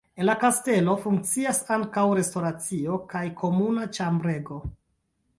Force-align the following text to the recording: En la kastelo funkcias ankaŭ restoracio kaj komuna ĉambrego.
En 0.21 0.25
la 0.27 0.33
kastelo 0.43 0.93
funkcias 1.01 1.59
ankaŭ 1.75 2.05
restoracio 2.19 2.95
kaj 3.11 3.21
komuna 3.43 3.85
ĉambrego. 3.99 4.59